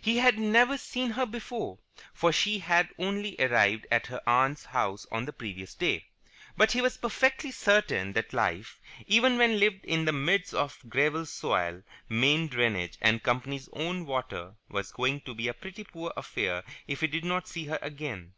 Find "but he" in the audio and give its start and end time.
6.56-6.80